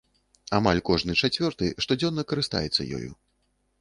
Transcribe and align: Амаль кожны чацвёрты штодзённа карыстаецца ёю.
Амаль 0.59 0.81
кожны 0.89 1.15
чацвёрты 1.27 1.69
штодзённа 1.85 2.25
карыстаецца 2.33 2.91
ёю. 3.01 3.11